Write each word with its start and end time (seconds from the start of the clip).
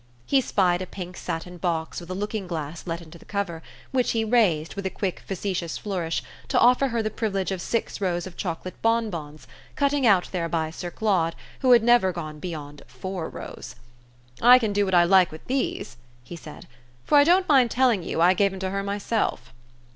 He 0.25 0.41
spied 0.41 0.81
a 0.81 0.87
pink 0.87 1.15
satin 1.15 1.57
box 1.57 1.99
with 1.99 2.09
a 2.09 2.15
looking 2.15 2.47
glass 2.47 2.87
let 2.87 3.03
into 3.03 3.19
the 3.19 3.23
cover, 3.25 3.61
which 3.91 4.13
he 4.13 4.25
raised, 4.25 4.73
with 4.73 4.87
a 4.87 4.89
quick 4.89 5.19
facetious 5.27 5.77
flourish, 5.77 6.23
to 6.47 6.59
offer 6.59 6.87
her 6.87 7.03
the 7.03 7.11
privilege 7.11 7.51
of 7.51 7.61
six 7.61 8.01
rows 8.01 8.25
of 8.25 8.35
chocolate 8.35 8.81
bonbons, 8.81 9.45
cutting 9.75 10.07
out 10.07 10.31
thereby 10.31 10.71
Sir 10.71 10.89
Claude, 10.89 11.35
who 11.59 11.71
had 11.71 11.83
never 11.83 12.11
gone 12.11 12.39
beyond 12.39 12.81
four 12.87 13.29
rows. 13.29 13.75
"I 14.41 14.57
can 14.57 14.73
do 14.73 14.85
what 14.85 14.95
I 14.95 15.03
like 15.03 15.31
with 15.31 15.45
these," 15.45 15.97
he 16.23 16.35
said, 16.35 16.65
"for 17.05 17.19
I 17.19 17.23
don't 17.23 17.47
mind 17.47 17.69
telling 17.69 18.01
you 18.01 18.21
I 18.21 18.33
gave 18.33 18.51
'em 18.51 18.59
to 18.61 18.71
her 18.71 18.81
myself." 18.81 19.53